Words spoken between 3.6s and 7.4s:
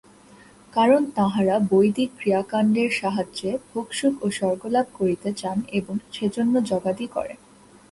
ভোগসুখ ও স্বর্গলাভ করিতে চান এবং সেজন্য যজ্ঞাদি করেন।